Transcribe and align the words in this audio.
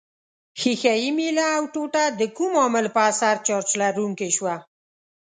ښيښه 0.59 0.93
یي 1.01 1.09
میله 1.17 1.45
او 1.57 1.63
ټوټه 1.73 2.03
د 2.19 2.21
کوم 2.37 2.53
عامل 2.61 2.85
په 2.95 3.01
اثر 3.11 3.35
چارج 3.47 3.69
لرونکې 3.81 4.29
شوه؟ 4.37 4.55